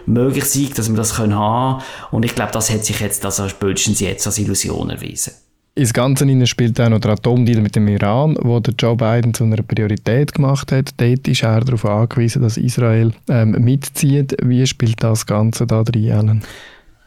möglich 0.06 0.46
sein, 0.46 0.70
dass 0.76 0.90
wir 0.90 0.98
das 0.98 1.16
können 1.16 1.36
haben 1.36 1.82
Und 2.12 2.26
ich 2.26 2.36
glaube, 2.36 2.52
das 2.52 2.70
hat 2.72 2.84
sich 2.86 3.00
jetzt, 3.00 3.26
also 3.26 3.48
spätestens 3.48 4.00
jetzt 4.00 4.26
als 4.28 4.38
Illusion 4.38 4.90
erwiesen. 4.90 5.34
Ins 5.76 5.94
Ganze 5.94 6.46
spielt 6.46 6.80
auch 6.80 6.90
noch 6.90 7.00
der 7.00 7.14
Atomdeal 7.14 7.62
mit 7.62 7.76
dem 7.76 7.88
Iran, 7.88 8.38
wo 8.42 8.60
der 8.60 8.76
Joe 8.78 8.96
Biden 8.96 9.34
zu 9.34 9.44
einer 9.44 9.64
Priorität 9.64 10.34
gemacht 10.36 10.72
hat. 10.72 10.92
Dort 10.98 11.28
ist 11.28 11.42
er 11.42 11.62
darauf 11.62 11.84
angewiesen, 11.86 12.44
dass 12.44 12.58
Israel 12.58 13.12
ähm, 13.28 13.52
mitzieht. 13.60 14.36
Wie 14.44 14.68
spielt 14.68 15.02
das 15.02 15.26
Ganze 15.26 15.66
da 15.66 15.82
drin, 15.82 16.12
Alan? 16.12 16.44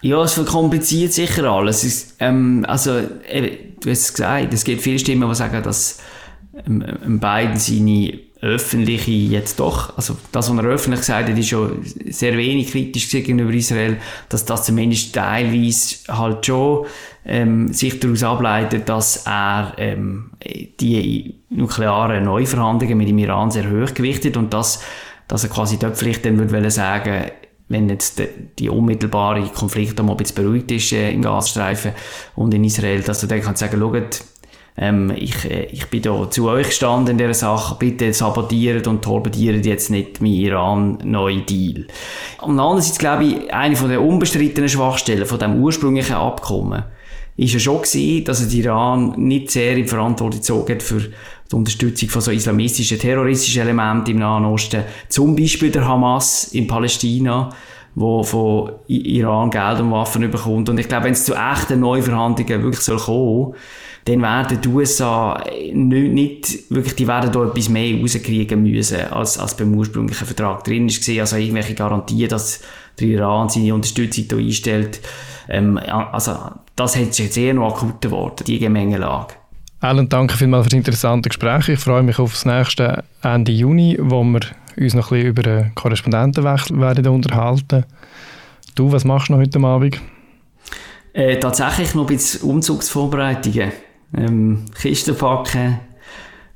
Ja, 0.03 0.23
es 0.25 0.33
verkompliziert 0.33 1.13
sicher 1.13 1.45
alles. 1.45 1.85
Es, 1.85 2.17
ähm, 2.19 2.65
also, 2.67 2.99
eben, 3.31 3.57
du 3.81 3.91
hast 3.91 4.01
es 4.01 4.13
gesagt, 4.15 4.53
es 4.53 4.65
gibt 4.65 4.83
viele 4.83 4.99
Stimmen, 4.99 5.29
die 5.29 5.35
sagen, 5.37 5.63
dass 5.63 6.01
ähm, 6.67 7.21
Biden 7.21 7.57
seine 7.57 8.19
öffentliche 8.43 9.11
jetzt 9.11 9.61
doch, 9.61 9.97
also 9.97 10.17
das, 10.31 10.51
was 10.51 10.59
er 10.59 10.65
öffentlich 10.65 11.01
gesagt 11.01 11.31
hat, 11.31 11.39
ist 11.39 11.49
schon 11.49 11.83
sehr 11.85 12.37
wenig 12.37 12.71
kritisch 12.71 13.09
gegenüber 13.09 13.53
Israel, 13.53 13.97
dass 14.29 14.45
das 14.45 14.65
zumindest 14.65 15.15
teilweise 15.15 15.97
halt 16.09 16.45
schon 16.45 16.87
ähm, 17.25 17.73
sich 17.73 17.99
daraus 17.99 18.23
ableitet, 18.23 18.89
dass 18.89 19.27
er 19.27 19.73
ähm, 19.79 20.33
die 20.81 21.37
nuklearen 21.49 22.25
Neuverhandlungen 22.25 22.99
mit 22.99 23.09
dem 23.09 23.19
Iran 23.19 23.51
sehr 23.51 23.71
hoch 23.71 23.95
gewichtet 23.95 24.37
und 24.37 24.53
dass, 24.53 24.83
dass 25.29 25.45
er 25.45 25.51
quasi 25.51 25.79
dort 25.79 25.97
vielleicht 25.97 26.25
dann 26.27 26.39
würde 26.39 26.71
sagen, 26.71 27.31
wenn 27.69 27.89
jetzt 27.89 28.23
die, 28.59 28.69
unmittelbare 28.69 29.43
Konflikt 29.49 30.01
mal 30.01 30.13
ein 30.13 30.17
bisschen 30.17 30.37
beruhigt 30.37 30.71
ist 30.71 30.93
äh, 30.93 31.11
im 31.11 31.23
Gazastreifen 31.23 31.93
und 32.37 32.55
in 32.55 32.63
Israel, 32.65 33.03
dass 33.03 33.23
er 33.23 33.29
dann 33.29 33.41
kann 33.41 33.57
sagen, 33.57 33.81
schaut, 33.81 34.21
ähm, 34.79 35.13
ich, 35.17 35.45
äh, 35.51 35.67
ich 35.73 35.87
bin 35.87 36.03
da 36.03 36.31
zu 36.31 36.49
euch 36.49 36.69
gestanden 36.69 37.13
in 37.13 37.19
dieser 37.19 37.35
Sache, 37.35 37.77
bitte 37.79 38.13
sabotiert 38.13 38.87
und 38.87 39.03
torpediert 39.03 39.65
jetzt 39.65 39.91
nicht 39.91 40.21
mein 40.21 40.33
Iran-neuen 40.33 41.47
Deal. 41.47 41.87
Und 42.43 42.61
andererseits 42.61 42.99
glaube 42.99 43.25
ich, 43.25 43.55
eine 43.55 43.77
von 43.77 43.89
der 43.89 44.03
unbestrittenen 44.03 44.69
Schwachstellen 44.69 45.27
von 45.27 45.39
dem 45.39 45.63
ursprünglichen 45.63 46.17
Abkommen 46.17 46.85
ist 47.37 47.53
ja 47.53 47.59
schon 47.59 47.83
gewesen, 47.83 48.25
dass 48.25 48.49
der 48.49 48.59
Iran 48.59 49.15
nicht 49.17 49.51
sehr 49.51 49.77
in 49.77 49.87
Verantwortung 49.87 50.41
gezogen 50.41 50.81
für 50.81 51.01
die 51.01 51.55
Unterstützung 51.55 52.09
von 52.09 52.23
so 52.23 52.31
islamistischen, 52.31 52.99
terroristischen 52.99 53.63
Elementen 53.63 54.11
im 54.11 54.19
Nahen 54.19 54.47
Osten. 54.47 54.85
Zum 55.09 55.37
Beispiel 55.37 55.71
der 55.71 55.87
Hamas 55.87 56.49
in 56.53 56.67
Palästina, 56.67 57.51
wo 57.97 58.23
von 58.23 58.73
Iran 58.87 59.51
Geld 59.51 59.81
und 59.81 59.91
Waffen 59.91 60.31
bekommt. 60.31 60.69
Und 60.69 60.79
ich 60.79 60.87
glaube, 60.87 61.07
wenn 61.07 61.13
es 61.15 61.25
zu 61.25 61.35
echten 61.35 61.81
Neuverhandlungen 61.81 62.63
wirklich 62.63 62.85
soll 62.85 62.99
kommen, 62.99 63.55
dann 64.05 64.23
werden 64.23 64.61
die 64.61 64.69
USA 64.69 65.43
nicht, 65.73 66.13
nicht 66.13 66.71
wirklich, 66.71 66.95
die 66.95 67.09
werden 67.09 67.33
da 67.33 67.45
etwas 67.45 67.69
mehr 67.71 67.99
rauskriegen 67.99 68.63
müssen, 68.63 69.01
als, 69.11 69.39
als 69.39 69.57
beim 69.57 69.75
ursprünglichen 69.75 70.27
Vertrag 70.27 70.63
drin 70.63 70.87
ist 70.87 71.09
Also 71.09 71.37
irgendwelche 71.37 71.75
Garantien, 71.75 72.29
dass 72.29 72.61
der 73.01 73.09
Iran 73.09 73.49
seine 73.49 73.75
Unterstützung 73.75 74.25
hier 74.29 74.39
einstellt. 74.39 75.01
Ähm, 75.49 75.79
also, 75.79 76.37
das 76.77 76.97
hat 76.97 77.19
jetzt 77.19 77.37
eher 77.37 77.55
noch 77.55 77.75
akut 77.75 78.01
geworden, 78.03 78.45
die 78.47 78.59
Gemengelage. 78.59 79.35
Alan, 79.81 80.09
danke 80.09 80.37
vielmals 80.37 80.65
für 80.65 80.71
das 80.71 80.79
interessante 80.79 81.29
Gespräch. 81.31 81.69
Ich 81.71 81.81
freue 81.81 82.03
mich 82.03 82.19
auf 82.19 82.33
das 82.33 82.45
nächste 82.45 83.05
Ende 83.23 83.53
Juni, 83.53 83.97
wo 84.01 84.23
wir 84.23 84.41
uns 84.79 84.95
noch 84.95 85.11
ein 85.11 85.19
bisschen 85.19 85.29
über 85.29 85.43
den 85.43 85.75
Korrespondentenwechsel 85.75 86.81
werden 86.81 87.07
unterhalten 87.09 87.85
Du, 88.77 88.93
was 88.93 89.05
machst 89.05 89.31
du 89.31 89.33
noch 89.33 89.41
heute 89.41 89.59
Abend? 89.59 89.99
Äh, 91.15 91.41
tatsächlich 91.41 91.95
noch 91.95 92.03
ein 92.03 92.09
bisschen 92.09 92.43
Umzugsvorbereitungen. 92.43 93.73
Ähm, 94.15 94.67
Kisten 94.79 95.17
packen, 95.17 95.81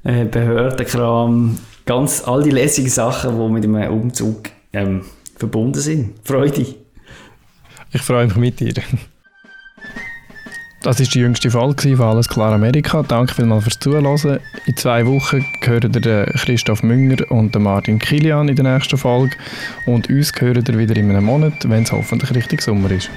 äh, 0.04 0.26
Behördenkram, 0.26 1.58
ganz 1.86 2.22
all 2.26 2.42
die 2.42 2.50
lässigen 2.50 2.90
Sachen, 2.90 3.38
die 3.38 3.48
mit 3.52 3.64
einem 3.64 3.90
Umzug 3.90 4.50
ähm, 4.74 5.00
verbunden 5.36 5.80
sind. 5.80 6.14
Freude. 6.24 6.66
Ich 7.90 8.02
freue 8.02 8.26
mich 8.26 8.36
mit 8.36 8.60
dir. 8.60 8.74
Das 10.82 10.98
ist 10.98 11.14
die 11.14 11.18
jüngste 11.18 11.50
Folge 11.50 11.94
von 11.94 12.06
Alles 12.06 12.26
klar 12.26 12.54
Amerika. 12.54 13.02
Danke 13.02 13.34
vielmals 13.34 13.64
fürs 13.64 13.78
Zuhören. 13.78 14.40
In 14.64 14.76
zwei 14.78 15.06
Wochen 15.06 15.44
hören 15.60 15.92
ihr 16.02 16.24
Christoph 16.38 16.82
Münger 16.82 17.30
und 17.30 17.54
Martin 17.58 17.98
Kilian 17.98 18.48
in 18.48 18.56
der 18.56 18.72
nächsten 18.72 18.96
Folge. 18.96 19.36
Und 19.84 20.08
uns 20.08 20.32
hören 20.38 20.64
ihr 20.66 20.78
wieder 20.78 20.96
in 20.96 21.10
einem 21.10 21.24
Monat, 21.24 21.68
wenn 21.68 21.82
es 21.82 21.92
hoffentlich 21.92 22.34
richtig 22.34 22.62
Sommer 22.62 22.90
ist. 22.92 23.10